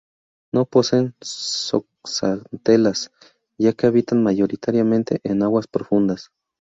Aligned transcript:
No 0.51 0.65
poseen 0.65 1.13
zooxantelas, 1.23 3.11
ya 3.59 3.73
que 3.73 3.85
habitan 3.85 4.23
mayoritariamente 4.23 5.19
en 5.23 5.43
aguas 5.43 5.67
profundas. 5.67 6.31